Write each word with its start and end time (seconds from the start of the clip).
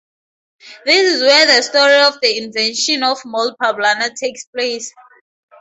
This 0.83 1.13
is 1.13 1.21
where 1.21 1.45
the 1.45 1.61
story 1.61 1.93
of 2.01 2.19
the 2.21 2.35
invention 2.39 3.03
of 3.03 3.23
mole 3.23 3.55
poblano 3.61 4.09
takes 4.15 4.45
place. 4.45 4.91